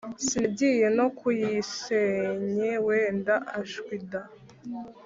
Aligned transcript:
Sinagiye 0.25 0.85
no 0.97 1.07
kugisenye 1.19 2.71
wenda 2.85 3.35
ashwida 3.59 4.21